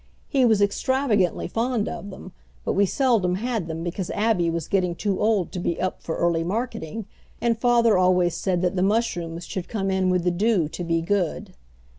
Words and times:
He 0.27 0.45
was 0.45 0.63
extravagantly 0.63 1.47
fond 1.47 1.87
of 1.87 2.09
them, 2.09 2.31
but 2.65 2.73
we 2.73 2.87
seldom 2.87 3.35
had 3.35 3.67
them 3.67 3.83
because 3.83 4.09
Abby 4.15 4.49
was 4.49 4.67
getting 4.67 4.95
too 4.95 5.19
old 5.19 5.51
to 5.51 5.59
be 5.59 5.79
up 5.79 6.01
for 6.01 6.17
early 6.17 6.43
marketing, 6.43 7.05
and 7.39 7.55
father 7.55 7.95
always 7.99 8.33
said 8.33 8.63
that 8.63 8.73
mushrooms 8.73 9.45
should 9.45 9.69
come 9.69 9.91
in 9.91 10.09
with 10.09 10.23
the 10.23 10.31
dew 10.31 10.67
to 10.69 10.83
be 10.83 11.01
good. 11.03 11.53